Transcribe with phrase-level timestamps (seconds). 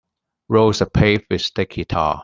[0.49, 2.19] Roads are paved with sticky tar.